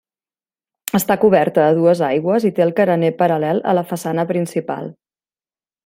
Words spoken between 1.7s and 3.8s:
dues aigües i té el carener paral·lel a